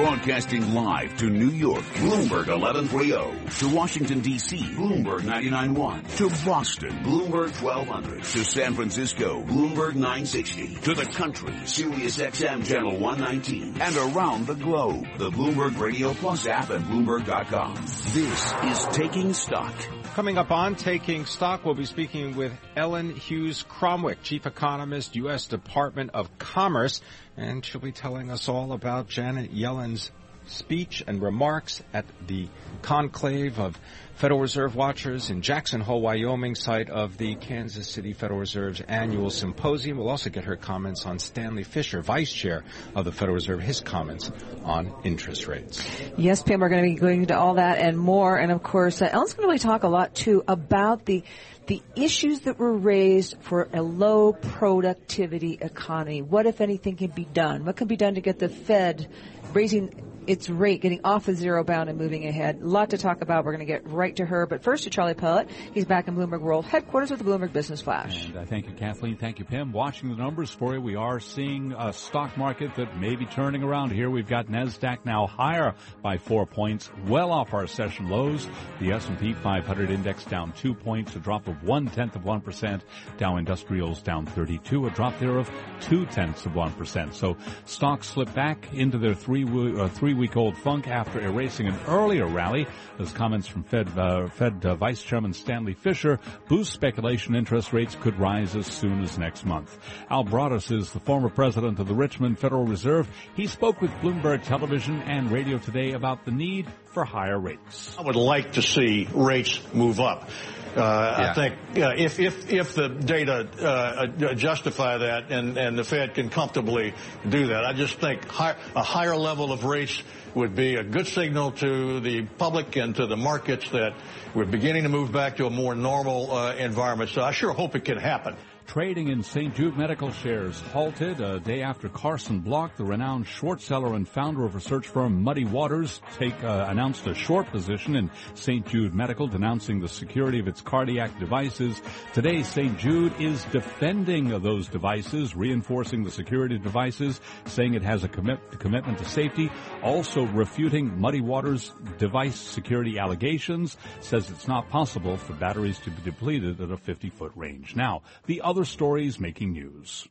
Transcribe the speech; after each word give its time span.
Broadcasting 0.00 0.72
live 0.72 1.14
to 1.18 1.28
New 1.28 1.50
York, 1.50 1.82
Bloomberg 1.82 2.48
1130. 2.48 3.58
To 3.58 3.68
Washington, 3.76 4.20
D.C., 4.20 4.56
Bloomberg 4.56 5.20
99.1. 5.20 6.16
To 6.16 6.46
Boston, 6.46 6.88
Bloomberg 7.04 7.62
1200. 7.62 8.24
To 8.24 8.42
San 8.42 8.72
Francisco, 8.72 9.42
Bloomberg 9.42 9.96
960. 9.96 10.76
To 10.76 10.94
the 10.94 11.04
country, 11.04 11.54
Sirius 11.66 12.16
XM 12.16 12.64
Channel 12.64 12.98
119. 12.98 13.78
And 13.78 13.96
around 14.16 14.46
the 14.46 14.54
globe, 14.54 15.04
the 15.18 15.28
Bloomberg 15.28 15.78
Radio 15.78 16.14
Plus 16.14 16.46
app 16.46 16.70
and 16.70 16.82
Bloomberg.com. 16.86 17.74
This 17.74 18.52
is 18.64 18.96
Taking 18.96 19.34
Stock. 19.34 19.74
Coming 20.14 20.38
up 20.38 20.50
on 20.50 20.76
Taking 20.76 21.26
Stock, 21.26 21.66
we'll 21.66 21.74
be 21.74 21.84
speaking 21.84 22.36
with 22.36 22.52
Ellen 22.74 23.14
Hughes 23.14 23.62
Cromwick, 23.68 24.22
Chief 24.22 24.46
Economist, 24.46 25.14
U.S. 25.16 25.46
Department 25.46 26.12
of 26.14 26.38
Commerce, 26.38 27.02
and 27.36 27.64
she'll 27.64 27.80
be 27.80 27.92
telling 27.92 28.30
us 28.30 28.48
all 28.48 28.72
about 28.72 29.08
Janet 29.08 29.52
Yellen's 29.52 30.10
speech 30.50 31.02
and 31.06 31.22
remarks 31.22 31.82
at 31.92 32.04
the 32.26 32.48
conclave 32.82 33.58
of 33.58 33.78
Federal 34.20 34.40
Reserve 34.40 34.76
watchers 34.76 35.30
in 35.30 35.40
Jackson 35.40 35.80
Hole, 35.80 36.02
Wyoming, 36.02 36.54
site 36.54 36.90
of 36.90 37.16
the 37.16 37.36
Kansas 37.36 37.88
City 37.88 38.12
Federal 38.12 38.38
Reserve's 38.38 38.82
annual 38.82 39.30
symposium. 39.30 39.96
We'll 39.96 40.10
also 40.10 40.28
get 40.28 40.44
her 40.44 40.56
comments 40.56 41.06
on 41.06 41.18
Stanley 41.18 41.62
Fischer, 41.62 42.02
Vice 42.02 42.30
Chair 42.30 42.62
of 42.94 43.06
the 43.06 43.12
Federal 43.12 43.36
Reserve, 43.36 43.62
his 43.62 43.80
comments 43.80 44.30
on 44.62 44.92
interest 45.04 45.46
rates. 45.46 45.82
Yes, 46.18 46.42
Pimm, 46.42 46.60
we're 46.60 46.68
going 46.68 46.82
to 46.82 46.94
be 46.94 47.00
going 47.00 47.22
into 47.22 47.38
all 47.38 47.54
that 47.54 47.78
and 47.78 47.98
more. 47.98 48.36
And 48.36 48.52
of 48.52 48.62
course, 48.62 49.00
uh, 49.00 49.08
Ellen's 49.10 49.32
going 49.32 49.44
to 49.44 49.48
really 49.48 49.58
talk 49.58 49.84
a 49.84 49.88
lot 49.88 50.14
too 50.14 50.44
about 50.46 51.06
the 51.06 51.24
the 51.66 51.80
issues 51.94 52.40
that 52.40 52.58
were 52.58 52.76
raised 52.76 53.36
for 53.42 53.68
a 53.72 53.80
low 53.80 54.32
productivity 54.32 55.56
economy. 55.60 56.20
What, 56.20 56.46
if 56.46 56.60
anything, 56.60 56.96
can 56.96 57.12
be 57.12 57.24
done? 57.24 57.64
What 57.64 57.76
can 57.76 57.86
be 57.86 57.96
done 57.96 58.16
to 58.16 58.20
get 58.20 58.40
the 58.40 58.48
Fed 58.48 59.08
raising 59.52 60.09
its 60.26 60.48
rate, 60.48 60.80
getting 60.80 61.00
off 61.04 61.26
the 61.26 61.34
zero 61.34 61.64
bound 61.64 61.88
and 61.88 61.98
moving 61.98 62.26
ahead. 62.26 62.60
A 62.62 62.66
lot 62.66 62.90
to 62.90 62.98
talk 62.98 63.20
about. 63.22 63.44
We're 63.44 63.52
going 63.52 63.66
to 63.66 63.72
get 63.72 63.88
right 63.88 64.14
to 64.16 64.24
her. 64.24 64.46
But 64.46 64.62
first 64.62 64.84
to 64.84 64.90
Charlie 64.90 65.14
Pellet. 65.14 65.48
He's 65.72 65.84
back 65.84 66.08
in 66.08 66.16
Bloomberg 66.16 66.40
World 66.40 66.64
headquarters 66.64 67.10
with 67.10 67.20
the 67.20 67.24
Bloomberg 67.24 67.52
Business 67.52 67.80
Flash. 67.80 68.26
And 68.26 68.36
uh, 68.36 68.44
thank 68.44 68.66
you, 68.66 68.74
Kathleen. 68.74 69.16
Thank 69.16 69.38
you, 69.38 69.44
Pimm. 69.44 69.72
Watching 69.72 70.10
the 70.10 70.16
numbers 70.16 70.50
for 70.50 70.74
you, 70.74 70.80
we 70.80 70.96
are 70.96 71.20
seeing 71.20 71.72
a 71.72 71.92
stock 71.92 72.36
market 72.36 72.74
that 72.76 72.98
may 72.98 73.16
be 73.16 73.26
turning 73.26 73.62
around 73.62 73.90
here. 73.90 74.10
We've 74.10 74.28
got 74.28 74.46
NASDAQ 74.46 75.04
now 75.04 75.26
higher 75.26 75.74
by 76.02 76.18
four 76.18 76.46
points, 76.46 76.90
well 77.06 77.32
off 77.32 77.54
our 77.54 77.66
session 77.66 78.08
lows. 78.08 78.48
The 78.80 78.92
S&P 78.92 79.34
500 79.34 79.90
index 79.90 80.24
down 80.24 80.52
two 80.52 80.74
points, 80.74 81.16
a 81.16 81.18
drop 81.18 81.48
of 81.48 81.62
one 81.62 81.86
tenth 81.86 82.16
of 82.16 82.24
one 82.24 82.40
percent. 82.40 82.84
Dow 83.18 83.36
Industrials 83.36 84.02
down 84.02 84.26
32, 84.26 84.86
a 84.86 84.90
drop 84.90 85.18
there 85.18 85.38
of 85.38 85.50
two 85.80 86.06
tenths 86.06 86.46
of 86.46 86.54
one 86.54 86.72
percent. 86.72 87.14
So 87.14 87.36
stocks 87.64 88.08
slip 88.08 88.32
back 88.34 88.72
into 88.72 88.98
their 88.98 89.14
three 89.14 89.44
uh, 89.44 89.88
three 89.88 90.09
week 90.14 90.36
old 90.36 90.56
funk 90.56 90.88
after 90.88 91.20
erasing 91.20 91.66
an 91.66 91.78
earlier 91.86 92.26
rally. 92.26 92.66
Those 92.98 93.12
comments 93.12 93.46
from 93.46 93.62
Fed 93.64 93.88
uh, 93.98 94.28
Fed 94.28 94.64
uh, 94.64 94.74
Vice 94.74 95.02
Chairman 95.02 95.32
Stanley 95.32 95.74
Fischer 95.74 96.18
boost 96.48 96.72
speculation 96.72 97.34
interest 97.34 97.72
rates 97.72 97.96
could 98.00 98.18
rise 98.18 98.56
as 98.56 98.66
soon 98.66 99.02
as 99.02 99.18
next 99.18 99.44
month. 99.44 99.78
Al 100.10 100.24
Broaddus 100.24 100.70
is 100.70 100.92
the 100.92 101.00
former 101.00 101.28
president 101.28 101.78
of 101.78 101.88
the 101.88 101.94
Richmond 101.94 102.38
Federal 102.38 102.64
Reserve. 102.64 103.08
He 103.34 103.46
spoke 103.46 103.80
with 103.80 103.90
Bloomberg 104.02 104.44
Television 104.44 105.02
and 105.02 105.30
radio 105.30 105.58
today 105.58 105.92
about 105.92 106.24
the 106.24 106.30
need 106.30 106.66
for 106.86 107.04
higher 107.04 107.38
rates. 107.38 107.96
I 107.98 108.02
would 108.02 108.16
like 108.16 108.52
to 108.52 108.62
see 108.62 109.08
rates 109.12 109.60
move 109.72 110.00
up. 110.00 110.28
Uh, 110.76 111.16
yeah. 111.18 111.30
I 111.30 111.34
think 111.34 111.54
uh, 111.76 111.94
if 111.96 112.20
if 112.20 112.50
if 112.50 112.74
the 112.74 112.88
data 112.88 113.48
uh, 113.60 114.34
justify 114.34 114.98
that 114.98 115.30
and 115.30 115.56
and 115.58 115.78
the 115.78 115.84
Fed 115.84 116.14
can 116.14 116.30
comfortably 116.30 116.94
do 117.28 117.48
that, 117.48 117.64
I 117.64 117.72
just 117.72 117.98
think 117.98 118.24
high, 118.26 118.56
a 118.76 118.82
higher 118.82 119.16
level 119.16 119.52
of 119.52 119.64
rates 119.64 120.02
would 120.34 120.54
be 120.54 120.76
a 120.76 120.84
good 120.84 121.06
signal 121.06 121.52
to 121.52 122.00
the 122.00 122.22
public 122.22 122.76
and 122.76 122.94
to 122.96 123.06
the 123.06 123.16
markets 123.16 123.68
that 123.70 123.94
we're 124.34 124.44
beginning 124.44 124.84
to 124.84 124.88
move 124.88 125.10
back 125.10 125.38
to 125.38 125.46
a 125.46 125.50
more 125.50 125.74
normal 125.74 126.30
uh, 126.30 126.54
environment. 126.54 127.10
So 127.10 127.22
I 127.22 127.32
sure 127.32 127.52
hope 127.52 127.74
it 127.74 127.84
can 127.84 127.98
happen. 127.98 128.36
Trading 128.70 129.08
in 129.08 129.24
St. 129.24 129.52
Jude 129.52 129.76
Medical 129.76 130.12
shares 130.12 130.60
halted 130.72 131.20
a 131.20 131.40
day 131.40 131.60
after 131.60 131.88
Carson 131.88 132.38
Block, 132.38 132.76
the 132.76 132.84
renowned 132.84 133.26
short 133.26 133.60
seller 133.60 133.96
and 133.96 134.08
founder 134.08 134.44
of 134.44 134.54
research 134.54 134.86
firm 134.86 135.24
Muddy 135.24 135.44
Waters, 135.44 136.00
take, 136.16 136.40
uh, 136.44 136.66
announced 136.68 137.04
a 137.08 137.12
short 137.16 137.50
position 137.50 137.96
in 137.96 138.08
St. 138.34 138.64
Jude 138.64 138.94
Medical, 138.94 139.26
denouncing 139.26 139.80
the 139.80 139.88
security 139.88 140.38
of 140.38 140.46
its 140.46 140.60
cardiac 140.60 141.18
devices. 141.18 141.82
Today, 142.14 142.44
St. 142.44 142.78
Jude 142.78 143.12
is 143.20 143.44
defending 143.46 144.28
those 144.40 144.68
devices, 144.68 145.34
reinforcing 145.34 146.04
the 146.04 146.10
security 146.12 146.54
of 146.54 146.62
devices, 146.62 147.20
saying 147.46 147.74
it 147.74 147.82
has 147.82 148.04
a 148.04 148.08
commit, 148.08 148.38
commitment 148.60 148.98
to 148.98 149.04
safety, 149.04 149.50
also 149.82 150.26
refuting 150.26 150.96
Muddy 151.00 151.20
Waters' 151.20 151.72
device 151.98 152.38
security 152.38 153.00
allegations, 153.00 153.76
says 153.98 154.30
it's 154.30 154.46
not 154.46 154.68
possible 154.68 155.16
for 155.16 155.32
batteries 155.32 155.80
to 155.80 155.90
be 155.90 156.02
depleted 156.02 156.60
at 156.60 156.70
a 156.70 156.76
50-foot 156.76 157.32
range. 157.34 157.74
Now, 157.74 158.02
the 158.26 158.42
other 158.42 158.59
other 158.60 158.66
stories 158.66 159.18
making 159.18 159.54
news. 159.54 160.06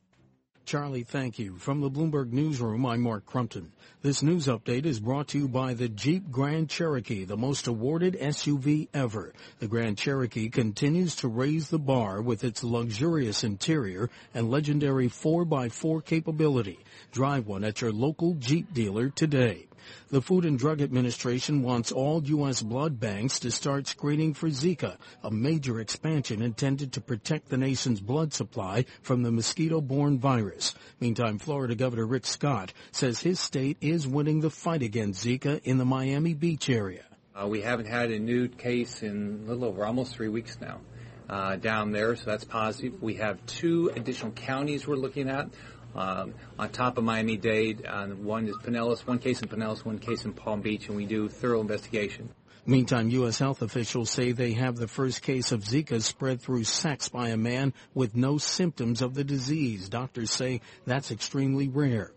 Charlie, 0.66 1.04
thank 1.04 1.38
you. 1.38 1.58
From 1.58 1.82
the 1.82 1.92
Bloomberg 1.92 2.32
Newsroom, 2.32 2.84
I'm 2.84 3.02
Mark 3.02 3.28
Crumpton. 3.28 3.72
This 4.02 4.24
news 4.24 4.48
update 4.48 4.88
is 4.88 5.00
brought 5.00 5.28
to 5.30 5.38
you 5.38 5.48
by 5.48 5.76
the 5.76 5.88
Jeep 5.88 6.32
Grand 6.32 6.68
Cherokee, 6.68 7.26
the 7.26 7.38
most 7.38 7.68
awarded 7.68 8.18
SUV 8.20 8.88
ever. 8.92 9.34
The 9.60 9.68
Grand 9.68 10.00
Cherokee 10.00 10.50
continues 10.50 11.14
to 11.18 11.28
raise 11.28 11.70
the 11.70 11.78
bar 11.78 12.24
with 12.24 12.44
its 12.44 12.64
luxurious 12.64 13.44
interior 13.44 14.10
and 14.34 14.50
legendary 14.50 15.10
4x4 15.10 16.04
capability. 16.04 16.80
Drive 17.12 17.46
one 17.46 17.64
at 17.64 17.82
your 17.82 17.92
local 17.92 18.34
Jeep 18.34 18.74
dealer 18.74 19.10
today. 19.10 19.69
The 20.10 20.22
Food 20.22 20.46
and 20.46 20.58
Drug 20.58 20.82
Administration 20.82 21.64
wants 21.64 21.92
all 21.92 22.24
U.S. 22.24 22.62
blood 22.62 23.00
banks 23.00 23.40
to 23.40 23.52
start 23.52 23.88
screening 23.88 24.34
for 24.34 24.50
Zika, 24.50 24.98
a 25.24 25.32
major 25.32 25.80
expansion 25.80 26.42
intended 26.42 26.94
to 26.94 27.02
protect 27.02 27.50
the 27.50 27.58
nation's 27.58 28.02
blood 28.02 28.34
supply 28.34 28.86
from 29.02 29.24
the 29.24 29.32
mosquito-borne 29.32 30.20
virus. 30.20 30.74
Meantime, 31.00 31.40
Florida 31.40 31.76
Governor 31.76 32.06
Rick 32.06 32.26
Scott 32.26 32.74
says 32.92 33.20
his 33.20 33.40
state 33.40 33.78
is 33.82 34.08
winning 34.08 34.42
the 34.42 34.50
fight 34.50 34.82
against 34.82 35.26
Zika 35.26 35.62
in 35.64 35.78
the 35.78 35.86
Miami 35.86 36.34
Beach 36.34 36.70
area. 36.70 37.04
Uh, 37.40 37.48
we 37.48 37.62
haven't 37.62 37.88
had 37.88 38.12
a 38.12 38.20
new 38.20 38.48
case 38.48 39.02
in 39.04 39.44
a 39.46 39.50
little 39.50 39.66
over 39.66 39.86
almost 39.86 40.16
three 40.16 40.30
weeks 40.30 40.58
now. 40.60 40.82
Uh, 41.30 41.56
down 41.58 41.92
there, 41.92 42.16
so 42.16 42.24
that's 42.26 42.44
positive. 42.44 43.00
We 43.04 43.14
have 43.16 43.46
two 43.46 43.92
additional 43.96 44.32
counties 44.32 44.88
we're 44.88 44.96
looking 44.96 45.30
at. 45.30 45.50
Um, 45.96 46.34
on 46.58 46.70
top 46.70 46.98
of 46.98 47.04
Miami-Dade, 47.04 47.86
uh, 47.86 48.08
one 48.08 48.48
is 48.48 48.56
Pinellas, 48.58 49.06
one 49.06 49.20
case 49.20 49.42
in 49.42 49.50
Pinellas, 49.50 49.84
one 49.84 50.00
case 50.00 50.26
in 50.26 50.34
Palm 50.34 50.62
Beach, 50.62 50.88
and 50.88 50.96
we 50.96 51.06
do 51.06 51.30
thorough 51.30 51.62
investigation. 51.62 52.30
Meantime, 52.66 53.10
U.S. 53.10 53.40
health 53.40 53.64
officials 53.64 54.12
say 54.12 54.32
they 54.32 54.54
have 54.54 54.76
the 54.76 54.88
first 54.88 55.24
case 55.24 55.52
of 55.52 55.64
Zika 55.64 56.02
spread 56.04 56.40
through 56.40 56.66
sex 56.66 57.10
by 57.10 57.30
a 57.30 57.38
man 57.38 57.74
with 57.96 58.16
no 58.16 58.38
symptoms 58.38 59.02
of 59.02 59.16
the 59.16 59.24
disease. 59.24 59.90
Doctors 59.90 60.30
say 60.30 60.62
that's 60.86 61.10
extremely 61.10 61.68
rare. 61.68 62.12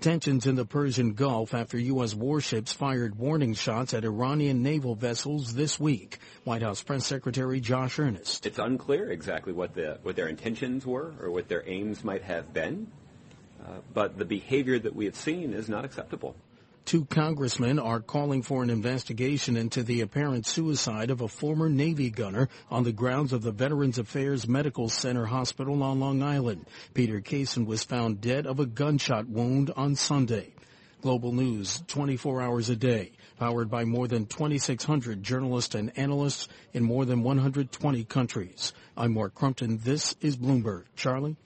Tensions 0.00 0.46
in 0.46 0.54
the 0.54 0.64
Persian 0.64 1.12
Gulf 1.12 1.52
after 1.52 1.78
U.S. 1.78 2.14
warships 2.14 2.72
fired 2.72 3.18
warning 3.18 3.52
shots 3.52 3.92
at 3.92 4.04
Iranian 4.04 4.62
naval 4.62 4.94
vessels 4.94 5.52
this 5.52 5.78
week. 5.78 6.18
White 6.44 6.62
House 6.62 6.82
Press 6.82 7.04
Secretary 7.04 7.60
Josh 7.60 7.98
Earnest. 7.98 8.46
It's 8.46 8.58
unclear 8.58 9.10
exactly 9.10 9.52
what 9.52 9.74
the 9.74 9.98
what 10.02 10.16
their 10.16 10.28
intentions 10.28 10.86
were 10.86 11.14
or 11.20 11.30
what 11.30 11.48
their 11.48 11.64
aims 11.68 12.02
might 12.02 12.22
have 12.22 12.54
been. 12.54 12.90
Uh, 13.68 13.80
but 13.92 14.16
the 14.16 14.24
behavior 14.24 14.78
that 14.78 14.94
we 14.94 15.04
have 15.04 15.16
seen 15.16 15.52
is 15.52 15.68
not 15.68 15.84
acceptable. 15.84 16.34
Two 16.86 17.04
congressmen 17.04 17.78
are 17.78 18.00
calling 18.00 18.40
for 18.40 18.62
an 18.62 18.70
investigation 18.70 19.58
into 19.58 19.82
the 19.82 20.00
apparent 20.00 20.46
suicide 20.46 21.10
of 21.10 21.20
a 21.20 21.28
former 21.28 21.68
Navy 21.68 22.08
gunner 22.08 22.48
on 22.70 22.84
the 22.84 22.92
grounds 22.92 23.34
of 23.34 23.42
the 23.42 23.52
Veterans 23.52 23.98
Affairs 23.98 24.48
Medical 24.48 24.88
Center 24.88 25.26
Hospital 25.26 25.82
on 25.82 26.00
Long 26.00 26.22
Island. 26.22 26.64
Peter 26.94 27.20
Cason 27.20 27.66
was 27.66 27.84
found 27.84 28.22
dead 28.22 28.46
of 28.46 28.58
a 28.58 28.64
gunshot 28.64 29.28
wound 29.28 29.70
on 29.76 29.96
Sunday. 29.96 30.54
Global 31.02 31.32
News 31.32 31.82
24 31.88 32.40
hours 32.40 32.70
a 32.70 32.76
day, 32.76 33.12
powered 33.38 33.68
by 33.68 33.84
more 33.84 34.08
than 34.08 34.24
2,600 34.24 35.22
journalists 35.22 35.74
and 35.74 35.92
analysts 35.98 36.48
in 36.72 36.84
more 36.84 37.04
than 37.04 37.22
120 37.22 38.04
countries. 38.04 38.72
I'm 38.96 39.12
Mark 39.12 39.34
Crumpton. 39.34 39.78
This 39.82 40.16
is 40.22 40.38
Bloomberg. 40.38 40.84
Charlie? 40.96 41.36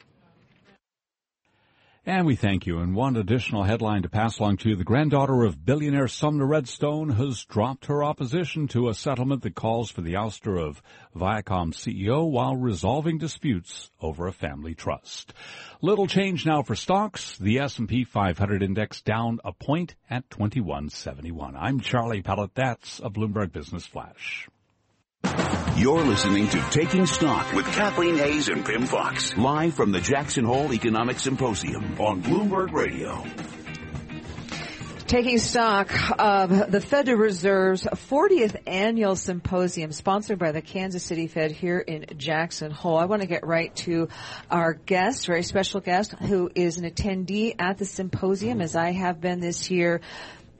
And 2.05 2.27
we 2.27 2.35
thank 2.35 2.67
you. 2.67 2.81
And 2.81 2.97
one 2.97 3.15
additional 3.15 3.63
headline 3.63 4.03
to 4.03 4.09
pass 4.09 4.41
along 4.41 4.57
to 4.59 4.71
you. 4.71 4.75
The 4.75 4.83
granddaughter 4.83 5.45
of 5.45 5.65
billionaire 5.65 6.09
Sumner 6.09 6.45
Redstone 6.45 7.11
has 7.11 7.45
dropped 7.45 7.87
her 7.87 8.03
opposition 8.03 8.67
to 8.69 8.89
a 8.89 8.95
settlement 8.95 9.43
that 9.43 9.55
calls 9.55 9.93
for 9.93 10.01
the 10.01 10.15
ouster 10.15 10.61
of 10.61 10.83
Viacom 11.15 11.73
CEO 11.73 12.29
while 12.29 12.57
resolving 12.57 13.19
disputes 13.19 13.93
over 14.01 14.27
a 14.27 14.33
family 14.33 14.75
trust. 14.75 15.33
Little 15.81 16.09
change 16.09 16.45
now 16.45 16.65
for 16.65 16.75
stocks. 16.75 17.39
The 17.39 17.61
S&P 17.61 18.03
500 18.03 18.65
index 18.65 19.01
down 19.01 19.39
a 19.45 19.53
point 19.53 19.95
at 20.11 20.29
2171. 20.29 21.55
I'm 21.55 21.79
Charlie 21.79 22.23
Pellet. 22.23 22.53
That's 22.57 22.99
a 22.99 23.11
Bloomberg 23.11 23.53
Business 23.53 23.87
Flash. 23.87 24.49
You're 25.83 26.05
listening 26.05 26.49
to 26.49 26.61
Taking 26.71 27.07
Stock 27.07 27.53
with 27.55 27.67
Kathleen 27.67 28.17
Hays 28.17 28.49
and 28.49 28.65
Pimm 28.65 28.87
Fox, 28.87 29.37
live 29.37 29.75
from 29.75 29.91
the 29.91 30.01
Jackson 30.01 30.45
Hole 30.45 30.73
Economic 30.73 31.19
Symposium 31.19 31.99
on 31.99 32.23
Bloomberg 32.23 32.73
Radio. 32.73 33.25
Taking 35.07 35.39
stock 35.39 35.91
of 36.19 36.71
the 36.71 36.81
Federal 36.81 37.19
Reserve's 37.19 37.83
40th 37.83 38.63
annual 38.67 39.17
symposium 39.17 39.93
sponsored 39.93 40.39
by 40.39 40.53
the 40.53 40.63
Kansas 40.63 41.03
City 41.03 41.27
Fed 41.27 41.53
here 41.53 41.81
in 41.81 42.07
Jackson 42.17 42.71
Hole. 42.71 42.97
I 42.97 43.07
want 43.07 43.23
to 43.23 43.29
get 43.29 43.47
right 43.47 43.75
to 43.77 44.09
our 44.51 44.75
guest, 44.75 45.27
very 45.27 45.43
special 45.43 45.81
guest, 45.81 46.13
who 46.13 46.51
is 46.55 46.79
an 46.79 46.89
attendee 46.89 47.57
at 47.59 47.79
the 47.79 47.87
symposium 47.87 48.61
as 48.61 48.77
I 48.77 48.93
have 48.93 49.21
been 49.21 49.41
this 49.41 49.71
year. 49.71 50.01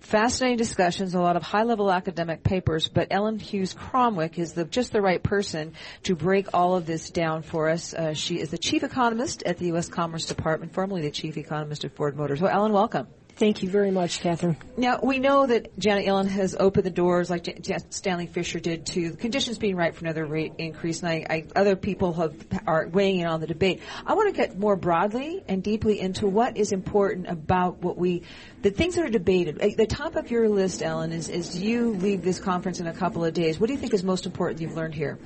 Fascinating 0.03 0.59
discussions, 0.59 1.15
a 1.15 1.21
lot 1.21 1.37
of 1.37 1.43
high-level 1.45 1.91
academic 1.91 2.43
papers, 2.43 2.89
but 2.89 3.07
Ellen 3.13 3.39
Hughes 3.39 3.73
Cromwick 3.73 4.37
is 4.37 4.53
the, 4.53 4.65
just 4.65 4.93
the 4.93 5.01
right 5.01 5.23
person 5.23 5.75
to 6.03 6.17
break 6.17 6.49
all 6.53 6.75
of 6.75 6.87
this 6.87 7.09
down 7.11 7.43
for 7.43 7.69
us. 7.69 7.95
Uh, 7.95 8.13
she 8.13 8.41
is 8.41 8.51
the 8.51 8.59
chief 8.59 8.83
economist 8.83 9.45
at 9.45 9.59
the 9.59 9.67
U.S. 9.67 9.89
Commerce 9.89 10.27
Department, 10.27 10.75
formerly 10.75 11.03
the 11.03 11.11
chief 11.13 11.37
economist 11.37 11.85
at 11.85 11.95
Ford 11.95 12.17
Motors. 12.17 12.41
Well, 12.41 12.53
Ellen, 12.53 12.73
welcome. 12.73 13.07
Thank 13.37 13.63
you 13.63 13.69
very 13.71 13.91
much, 13.91 14.21
Catherine. 14.21 14.57
Now, 14.77 15.01
we 15.03 15.19
know 15.19 15.47
that 15.47 15.77
Janet 15.79 16.07
Yellen 16.07 16.29
has 16.29 16.55
opened 16.59 16.85
the 16.85 16.91
doors 16.91 17.31
like 17.31 17.45
J- 17.45 17.59
J- 17.61 17.79
Stanley 17.91 18.27
Fischer 18.27 18.61
did 18.61 18.87
to 18.87 19.13
conditions 19.15 19.59
being 19.59 19.75
right 19.75 19.95
for 19.95 20.05
another 20.05 20.27
rate 20.27 20.53
increase, 20.59 21.01
and 21.03 21.09
I, 21.09 21.27
I, 21.29 21.47
other 21.57 21.75
people 21.75 22.13
have, 22.15 22.35
are 22.67 22.87
weighing 22.89 23.21
in 23.21 23.27
on 23.27 23.41
the 23.41 23.47
debate. 23.47 23.81
I 24.07 24.15
want 24.15 24.33
to 24.35 24.41
get 24.41 24.59
more 24.59 24.77
broadly 24.77 25.43
and 25.49 25.63
deeply 25.63 25.99
into 25.99 26.27
what 26.27 26.57
is 26.57 26.73
important 26.73 27.27
about 27.29 27.79
what 27.79 27.97
we, 27.97 28.23
the 28.61 28.71
things 28.71 28.97
that 28.97 29.05
are 29.05 29.11
debated. 29.11 29.59
The 29.77 29.87
top 29.87 30.17
of 30.17 30.31
your 30.31 30.49
list, 30.49 30.83
Ellen, 30.83 31.11
is, 31.13 31.29
is 31.29 31.59
you 31.59 31.95
leave 31.95 32.23
this 32.23 32.39
conference 32.39 32.81
in 32.81 32.87
a 32.87 32.95
couple 32.95 33.25
of 33.25 33.33
days. 33.35 33.59
What 33.59 33.69
do 33.69 33.73
you 33.73 33.79
think 33.79 33.95
is 33.95 34.05
most 34.05 34.27
important 34.27 34.61
you've 34.61 34.77
learned 34.77 34.95
here? 34.95 35.19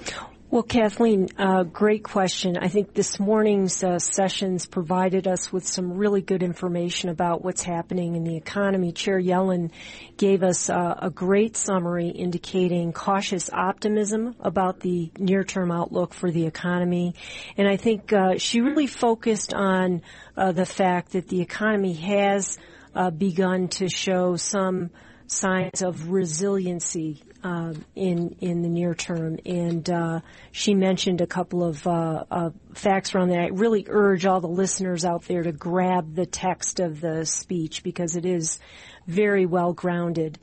Well, 0.48 0.62
Kathleen, 0.62 1.26
uh, 1.36 1.64
great 1.64 2.04
question. 2.04 2.56
I 2.56 2.68
think 2.68 2.94
this 2.94 3.18
morning's 3.18 3.82
uh, 3.82 3.98
sessions 3.98 4.64
provided 4.64 5.26
us 5.26 5.52
with 5.52 5.66
some 5.66 5.94
really 5.94 6.22
good 6.22 6.40
information 6.40 7.10
about 7.10 7.44
what's 7.44 7.64
happening 7.64 8.14
in 8.14 8.22
the 8.22 8.36
economy. 8.36 8.92
Chair 8.92 9.20
Yellen 9.20 9.72
gave 10.16 10.44
us 10.44 10.70
uh, 10.70 10.94
a 11.02 11.10
great 11.10 11.56
summary 11.56 12.10
indicating 12.10 12.92
cautious 12.92 13.50
optimism 13.52 14.36
about 14.38 14.78
the 14.78 15.10
near-term 15.18 15.72
outlook 15.72 16.14
for 16.14 16.30
the 16.30 16.46
economy. 16.46 17.16
And 17.56 17.66
I 17.66 17.76
think 17.76 18.12
uh, 18.12 18.38
she 18.38 18.60
really 18.60 18.86
focused 18.86 19.52
on 19.52 20.02
uh, 20.36 20.52
the 20.52 20.64
fact 20.64 21.14
that 21.14 21.26
the 21.26 21.40
economy 21.40 21.94
has 21.94 22.56
uh, 22.94 23.10
begun 23.10 23.66
to 23.68 23.88
show 23.88 24.36
some 24.36 24.90
signs 25.26 25.82
of 25.82 26.10
resiliency 26.10 27.22
uh, 27.42 27.74
in 27.94 28.36
in 28.40 28.62
the 28.62 28.68
near 28.68 28.94
term. 28.94 29.38
And 29.44 29.88
uh, 29.88 30.20
she 30.52 30.74
mentioned 30.74 31.20
a 31.20 31.26
couple 31.26 31.62
of 31.64 31.86
uh, 31.86 32.24
uh, 32.30 32.50
facts 32.74 33.14
around 33.14 33.28
that. 33.28 33.40
I 33.40 33.46
really 33.48 33.86
urge 33.88 34.26
all 34.26 34.40
the 34.40 34.48
listeners 34.48 35.04
out 35.04 35.22
there 35.22 35.42
to 35.42 35.52
grab 35.52 36.14
the 36.14 36.26
text 36.26 36.80
of 36.80 37.00
the 37.00 37.24
speech 37.24 37.82
because 37.82 38.16
it 38.16 38.26
is 38.26 38.58
very 39.06 39.46
well 39.46 39.72
grounded. 39.72 40.38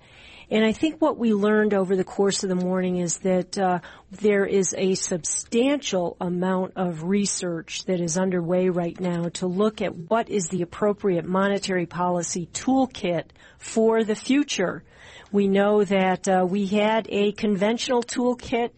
And 0.54 0.64
I 0.64 0.72
think 0.72 1.02
what 1.02 1.18
we 1.18 1.34
learned 1.34 1.74
over 1.74 1.96
the 1.96 2.04
course 2.04 2.44
of 2.44 2.50
the 2.50 2.56
morning 2.56 2.98
is 2.98 3.18
that 3.22 3.58
uh, 3.58 3.80
there 4.12 4.46
is 4.46 4.76
a 4.78 4.94
substantial 4.94 6.16
amount 6.22 6.74
of 6.76 7.02
research 7.02 7.86
that 7.86 8.00
is 8.00 8.20
underway 8.20 8.70
right 8.70 9.00
now 9.00 9.30
to 9.30 9.48
look 9.48 9.82
at 9.82 9.96
what 9.96 10.30
is 10.30 10.50
the 10.50 10.62
appropriate 10.62 11.26
monetary 11.26 11.88
policy 11.88 12.48
toolkit 12.54 13.24
for 13.58 14.04
the 14.04 14.14
future. 14.14 14.84
We 15.32 15.48
know 15.48 15.86
that 15.86 16.28
uh, 16.28 16.46
we 16.48 16.68
had 16.68 17.08
a 17.10 17.32
conventional 17.32 18.04
toolkit. 18.04 18.70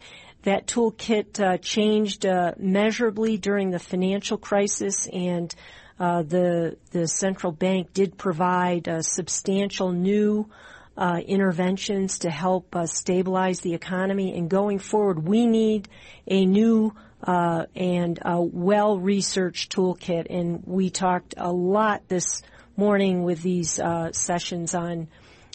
That 0.44 0.68
toolkit 0.68 1.42
uh, 1.42 1.58
changed 1.58 2.26
uh, 2.26 2.54
measurably 2.58 3.38
during 3.38 3.72
the 3.72 3.80
financial 3.80 4.38
crisis, 4.38 5.10
and 5.12 5.54
uh, 6.00 6.24
the 6.24 6.78
the 6.92 7.06
central 7.10 7.52
bank 7.52 7.92
did 7.92 8.18
provide 8.18 8.88
uh, 8.88 9.02
substantial 9.02 9.92
new 9.92 10.50
uh, 10.98 11.22
interventions 11.26 12.20
to 12.20 12.30
help 12.30 12.76
stabilize 12.86 13.60
the 13.60 13.74
economy. 13.74 14.38
And 14.38 14.50
going 14.50 14.80
forward, 14.80 15.28
we 15.28 15.46
need 15.48 15.90
a 16.28 16.46
new 16.46 16.94
and 17.26 18.20
a 18.24 18.42
well 18.42 19.00
researched 19.00 19.76
toolkit. 19.76 20.28
And 20.30 20.64
we 20.66 20.90
talked 20.90 21.34
a 21.38 21.52
lot 21.52 22.08
this 22.08 22.42
morning 22.78 23.24
with 23.24 23.42
these 23.42 23.80
sessions 24.12 24.76
on 24.76 25.08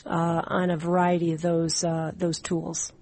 uh, 0.06 0.42
on 0.46 0.70
a 0.70 0.76
variety 0.76 1.32
of 1.32 1.42
those 1.42 1.84
uh, 1.84 2.12
those 2.16 2.38
tools. 2.38 2.92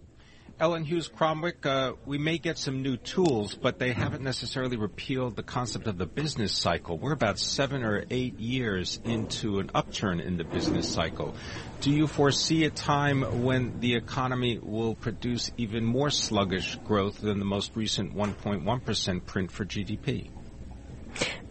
Ellen 0.60 0.82
Hughes 0.84 1.06
Cromwick, 1.06 1.64
uh, 1.64 1.92
we 2.04 2.18
may 2.18 2.38
get 2.38 2.58
some 2.58 2.82
new 2.82 2.96
tools, 2.96 3.54
but 3.54 3.78
they 3.78 3.92
haven't 3.92 4.24
necessarily 4.24 4.76
repealed 4.76 5.36
the 5.36 5.44
concept 5.44 5.86
of 5.86 5.98
the 5.98 6.06
business 6.06 6.52
cycle. 6.52 6.98
We're 6.98 7.12
about 7.12 7.38
seven 7.38 7.84
or 7.84 8.04
eight 8.10 8.40
years 8.40 8.98
into 9.04 9.60
an 9.60 9.70
upturn 9.72 10.18
in 10.18 10.36
the 10.36 10.42
business 10.42 10.88
cycle. 10.88 11.36
Do 11.80 11.92
you 11.92 12.08
foresee 12.08 12.64
a 12.64 12.70
time 12.70 13.44
when 13.44 13.78
the 13.78 13.94
economy 13.94 14.58
will 14.60 14.96
produce 14.96 15.52
even 15.58 15.84
more 15.84 16.10
sluggish 16.10 16.74
growth 16.84 17.20
than 17.20 17.38
the 17.38 17.44
most 17.44 17.76
recent 17.76 18.16
1.1% 18.16 19.26
print 19.26 19.52
for 19.52 19.64
GDP? 19.64 20.28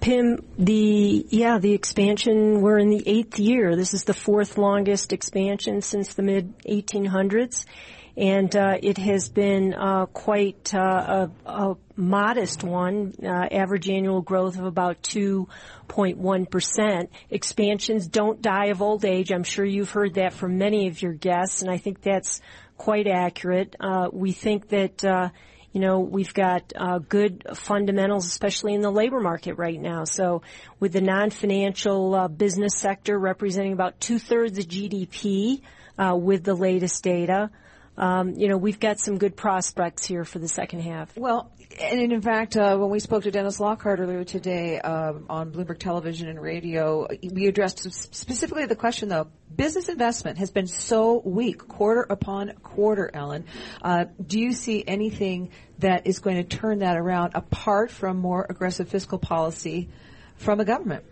Pimm, 0.02 0.46
the 0.58 1.26
yeah, 1.30 1.60
the 1.60 1.74
expansion. 1.74 2.62
We're 2.62 2.78
in 2.78 2.90
the 2.90 3.04
eighth 3.06 3.40
year. 3.40 3.76
This 3.76 3.94
is 3.94 4.04
the 4.04 4.14
fourth 4.14 4.58
longest 4.58 5.12
expansion 5.12 5.82
since 5.82 6.14
the 6.14 6.24
mid 6.24 6.58
1800s, 6.60 7.66
and 8.18 8.56
uh, 8.56 8.78
it 8.82 8.98
has 8.98 9.30
been 9.30 9.76
uh, 9.76 10.08
quite 10.08 10.74
uh, 10.74 11.28
a, 11.46 11.50
a, 11.50 11.78
modest 11.96 12.64
one. 12.64 13.14
Uh, 13.24 13.28
average 13.28 13.90
annual 13.90 14.22
growth 14.22 14.58
of 14.58 14.66
about 14.66 15.02
2.1 15.04 16.50
percent. 16.50 17.10
Expansions 17.30 18.08
don't 18.08 18.42
die 18.42 18.68
of 18.68 18.82
old 18.82 19.06
age. 19.06 19.32
I'm 19.32 19.44
sure 19.44 19.66
you've 19.66 19.92
heard 19.92 20.16
that 20.16 20.34
from 20.34 20.58
many 20.58 20.88
of 20.88 21.02
your 21.02 21.14
guests, 21.14 21.62
and 21.62 21.72
I 21.72 21.78
think 21.78 22.02
that's 22.02 22.42
quite 22.78 23.08
accurate. 23.08 23.76
Uh, 23.80 24.10
we 24.12 24.32
think 24.32 24.70
that 24.70 25.04
uh, 25.06 25.30
you 25.78 25.82
know, 25.82 26.00
we've 26.00 26.34
got 26.34 26.74
uh, 26.76 26.98
good 26.98 27.44
fundamentals, 27.54 28.26
especially 28.26 28.74
in 28.74 28.82
the 28.82 28.90
labor 28.90 29.20
market 29.20 29.60
right 29.60 29.80
now. 29.80 30.06
So 30.06 30.42
with 30.80 30.94
the 30.94 31.02
non-financial 31.02 32.16
uh, 32.16 32.28
business 32.30 32.80
sector 32.80 33.18
representing 33.20 33.74
about 33.74 34.00
two-thirds 34.00 34.58
of 34.58 34.66
GDP 34.66 35.62
uh, 36.00 36.16
with 36.16 36.44
the 36.44 36.56
latest 36.56 37.04
data, 37.04 37.52
um, 37.98 38.36
you 38.36 38.48
know, 38.48 38.58
we've 38.58 38.80
got 38.80 39.00
some 39.00 39.18
good 39.18 39.36
prospects 39.36 40.06
here 40.06 40.24
for 40.24 40.40
the 40.40 40.48
second 40.48 40.82
half. 40.82 41.16
Well, 41.18 41.52
and 41.80 42.12
in 42.12 42.22
fact, 42.22 42.56
uh, 42.56 42.78
when 42.78 42.90
we 42.90 43.00
spoke 43.00 43.24
to 43.24 43.32
Dennis 43.32 43.60
Lockhart 43.60 44.00
earlier 44.00 44.24
today 44.24 44.80
um, 44.80 45.26
on 45.30 45.52
Bloomberg 45.52 45.80
Television 45.80 46.30
and 46.30 46.42
Radio, 46.42 47.08
we 47.32 47.48
addressed 47.48 47.92
specifically 47.92 48.66
the 48.66 48.76
question, 48.76 49.10
though. 49.10 49.28
Business 49.56 49.90
investment 49.90 50.38
has 50.38 50.52
been 50.52 50.68
so 50.68 51.22
weak, 51.26 51.68
quarter 51.68 52.06
upon 52.10 52.54
quarter, 52.64 53.10
Ellen. 53.14 53.46
Uh, 53.82 54.06
do 54.26 54.40
you 54.40 54.54
see 54.54 54.84
anything 54.88 55.50
that 55.80 56.06
is 56.06 56.20
going 56.20 56.36
to 56.38 56.44
turn 56.44 56.80
that 56.80 56.98
around 56.98 57.34
apart 57.34 57.90
from 57.90 58.18
more 58.18 58.46
aggressive 58.48 58.90
fiscal 58.90 59.18
policy 59.18 59.90
from 60.36 60.60
a 60.60 60.66
government? 60.66 61.04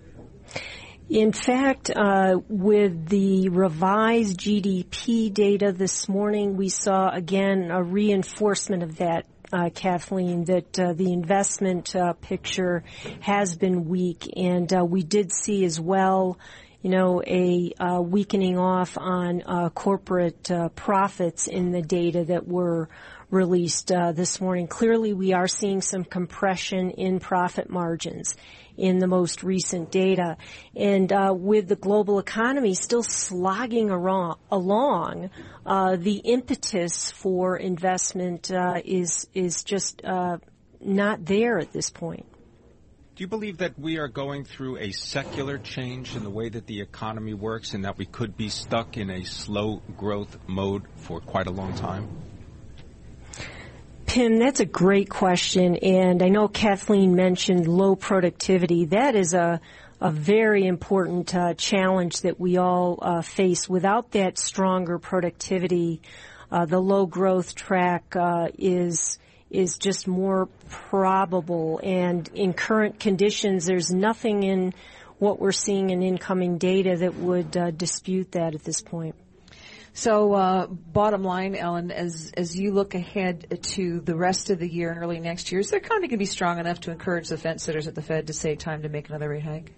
In 1.09 1.33
fact, 1.33 1.91
uh, 1.95 2.39
with 2.49 3.09
the 3.09 3.49
revised 3.49 4.39
GDP 4.39 5.31
data 5.31 5.71
this 5.71 6.09
morning, 6.09 6.57
we 6.57 6.69
saw 6.69 7.09
again 7.11 7.69
a 7.69 7.83
reinforcement 7.83 8.81
of 8.81 8.97
that, 8.97 9.27
uh, 9.53 9.69
Kathleen, 9.69 10.45
that 10.45 10.79
uh, 10.79 10.93
the 10.93 11.13
investment 11.13 11.95
uh, 11.95 12.13
picture 12.13 12.83
has 13.19 13.55
been 13.55 13.87
weak, 13.87 14.27
and 14.35 14.73
uh, 14.73 14.83
we 14.83 15.03
did 15.03 15.31
see 15.31 15.63
as 15.63 15.79
well, 15.79 16.39
you 16.81 16.89
know, 16.89 17.21
a 17.21 17.71
uh, 17.79 18.01
weakening 18.01 18.57
off 18.57 18.97
on 18.97 19.41
corporate 19.75 20.49
profits 20.75 21.45
in 21.45 21.69
the 21.71 21.83
data 21.83 22.25
that 22.25 22.47
were 22.47 22.89
released 23.29 23.87
this 23.87 24.39
morning. 24.39 24.67
Clearly, 24.67 25.13
we 25.13 25.33
are 25.33 25.47
seeing 25.47 25.81
some 25.81 26.03
compression 26.03 26.91
in 26.91 27.19
profit 27.19 27.69
margins 27.69 28.35
in 28.77 28.99
the 28.99 29.07
most 29.07 29.43
recent 29.43 29.91
data. 29.91 30.37
And 30.75 31.11
uh, 31.11 31.33
with 31.35 31.67
the 31.67 31.75
global 31.75 32.19
economy 32.19 32.73
still 32.73 33.03
slogging 33.03 33.89
around, 33.89 34.37
along, 34.51 35.29
uh, 35.65 35.95
the 35.95 36.17
impetus 36.17 37.11
for 37.11 37.57
investment 37.57 38.51
uh, 38.51 38.81
is 38.83 39.27
is 39.33 39.63
just 39.63 40.03
uh, 40.03 40.37
not 40.79 41.25
there 41.25 41.59
at 41.59 41.71
this 41.71 41.89
point. 41.89 42.25
Do 43.15 43.23
you 43.23 43.29
believe 43.29 43.59
that 43.59 43.79
we 43.79 43.97
are 43.97 44.09
going 44.09 44.43
through 44.43 44.77
a 44.77 44.91
secular 44.91 45.57
change 45.57 46.17
in 46.17 46.23
the 46.23 46.29
way 46.29 46.49
that 46.49 46.67
the 46.67 46.81
economy 46.81 47.33
works 47.33 47.73
and 47.73 47.85
that 47.85 47.97
we 47.97 48.05
could 48.05 48.35
be 48.35 48.49
stuck 48.49 48.97
in 48.97 49.09
a 49.09 49.23
slow 49.23 49.81
growth 49.95 50.37
mode 50.47 50.83
for 50.97 51.21
quite 51.21 51.47
a 51.47 51.51
long 51.51 51.73
time? 51.75 52.09
Pimm, 54.15 54.39
that's 54.39 54.61
a 54.61 54.65
great 54.65 55.09
question. 55.09 55.75
And 55.75 56.23
I 56.23 56.29
know 56.29 56.47
Kathleen 56.47 57.15
mentioned 57.15 57.67
low 57.67 57.97
productivity. 57.97 58.85
That 58.85 59.13
is 59.13 59.33
a, 59.33 59.59
a 59.99 60.09
very 60.09 60.65
important 60.65 61.35
uh, 61.35 61.53
challenge 61.55 62.21
that 62.21 62.39
we 62.39 62.55
all 62.55 62.97
uh, 63.01 63.21
face. 63.21 63.67
Without 63.67 64.11
that 64.11 64.37
stronger 64.37 64.99
productivity, 64.99 66.01
uh, 66.49 66.65
the 66.65 66.79
low 66.79 67.05
growth 67.05 67.55
track 67.55 68.15
uh, 68.15 68.47
is 68.57 69.19
is 69.49 69.77
just 69.77 70.07
more 70.07 70.47
probable. 70.69 71.81
And 71.83 72.25
in 72.33 72.53
current 72.53 73.01
conditions, 73.01 73.65
there's 73.65 73.91
nothing 73.91 74.43
in 74.43 74.73
what 75.19 75.41
we're 75.41 75.51
seeing 75.51 75.89
in 75.89 76.01
incoming 76.01 76.57
data 76.57 76.95
that 76.99 77.15
would 77.15 77.57
uh, 77.57 77.71
dispute 77.71 78.31
that 78.31 78.55
at 78.55 78.63
this 78.63 78.79
point. 78.79 79.15
So, 79.97 80.33
uh, 80.33 80.67
bottom 80.67 81.23
line, 81.23 81.55
Ellen, 81.55 81.89
as 81.89 82.33
as 82.35 82.59
you 82.59 82.73
look 82.73 82.95
ahead 82.95 83.61
to 83.61 84.01
the 84.01 84.13
rest 84.13 84.49
of 84.49 84.59
the 84.59 84.67
year 84.67 84.91
and 84.91 85.01
early 85.01 85.21
next 85.21 85.53
year, 85.53 85.61
is 85.61 85.69
there 85.69 85.79
kind 85.79 86.03
of 86.03 86.09
going 86.09 86.17
to 86.17 86.17
be 86.17 86.25
strong 86.25 86.59
enough 86.59 86.81
to 86.81 86.91
encourage 86.91 87.29
the 87.29 87.37
fence 87.37 87.63
sitters 87.63 87.87
at 87.87 87.95
the 87.95 88.01
Fed 88.01 88.27
to 88.27 88.33
say 88.33 88.55
time 88.55 88.81
to 88.81 88.89
make 88.89 89.07
another 89.07 89.29
rate 89.29 89.43
hike? 89.43 89.73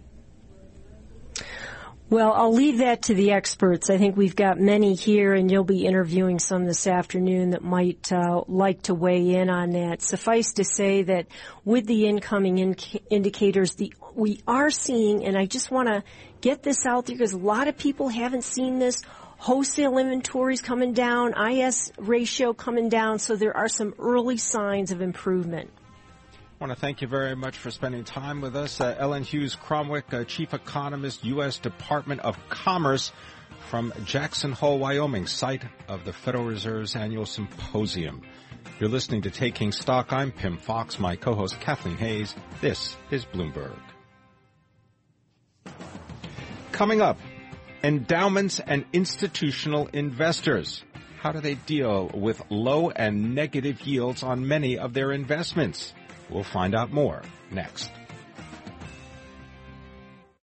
Well, 2.10 2.34
I'll 2.34 2.54
leave 2.54 2.80
that 2.80 3.04
to 3.04 3.14
the 3.14 3.34
experts. 3.34 3.92
I 3.92 4.00
think 4.00 4.18
we've 4.18 4.36
got 4.36 4.60
many 4.60 4.96
here, 4.96 5.36
and 5.36 5.52
you'll 5.52 5.64
be 5.64 5.86
interviewing 5.86 6.40
some 6.40 6.66
this 6.66 6.88
afternoon 6.88 7.52
that 7.52 7.64
might 7.64 8.12
uh, 8.12 8.42
like 8.48 8.82
to 8.84 8.96
weigh 8.96 9.36
in 9.36 9.52
on 9.52 9.72
that. 9.74 10.02
Suffice 10.02 10.54
to 10.54 10.64
say 10.64 11.04
that 11.04 11.28
with 11.64 11.86
the 11.86 12.08
incoming 12.08 12.58
in- 12.58 12.76
indicators, 13.12 13.76
the 13.76 13.94
we 14.16 14.42
are 14.48 14.72
seeing, 14.72 15.26
and 15.26 15.38
I 15.38 15.46
just 15.46 15.70
want 15.70 15.90
to 15.90 16.04
get 16.42 16.64
this 16.64 16.88
out 16.88 17.06
there 17.06 17.16
because 17.16 17.34
a 17.34 17.38
lot 17.38 17.68
of 17.68 17.78
people 17.78 18.10
haven't 18.10 18.46
seen 18.46 18.80
this. 18.80 19.04
Wholesale 19.38 19.98
inventories 20.00 20.62
coming 20.62 20.94
down, 20.94 21.34
IS 21.38 21.94
ratio 21.98 22.54
coming 22.54 22.90
down, 22.90 23.20
so 23.20 23.36
there 23.36 23.56
are 23.56 23.70
some 23.70 23.94
early 24.00 24.38
signs 24.38 24.92
of 24.92 25.02
improvement. 25.02 25.70
I 26.34 26.64
want 26.66 26.74
to 26.74 26.80
thank 26.80 27.04
you 27.04 27.08
very 27.08 27.36
much 27.36 27.56
for 27.56 27.70
spending 27.70 28.04
time 28.04 28.42
with 28.42 28.56
us. 28.56 28.82
Uh, 28.82 28.96
Ellen 28.98 29.22
Hughes 29.22 29.56
Cromwick, 29.56 30.12
uh, 30.12 30.24
Chief 30.24 30.56
Economist, 30.56 31.24
U.S. 31.24 31.60
Department 31.60 32.22
of 32.22 32.36
Commerce 32.50 33.12
from 33.70 33.94
Jackson 34.06 34.54
Hole, 34.54 34.80
Wyoming, 34.80 35.28
site 35.28 35.64
of 35.88 36.04
the 36.04 36.14
Federal 36.14 36.46
Reserve's 36.46 36.96
annual 36.96 37.28
symposium. 37.28 38.24
You're 38.80 38.90
listening 38.90 39.22
to 39.22 39.30
Taking 39.30 39.72
Stock. 39.72 40.12
I'm 40.12 40.32
Pimm 40.32 40.58
Fox, 40.58 40.98
my 40.98 41.16
co-host 41.16 41.60
Kathleen 41.60 41.98
Hays. 41.98 42.34
This 42.60 42.98
is 43.12 43.24
Bloomberg. 43.24 43.78
Coming 46.72 47.02
up, 47.02 47.20
endowments 47.84 48.60
and 48.60 48.86
institutional 48.94 49.88
investors. 49.94 50.84
How 51.20 51.32
do 51.32 51.40
they 51.40 51.56
deal 51.56 52.10
with 52.14 52.42
low 52.50 52.90
and 52.90 53.36
negative 53.36 53.82
yields 53.82 54.24
on 54.24 54.48
many 54.48 54.78
of 54.78 54.94
their 54.94 55.12
investments? 55.12 55.94
We'll 56.30 56.44
find 56.44 56.76
out 56.76 56.92
more 56.92 57.22
next. 57.52 57.92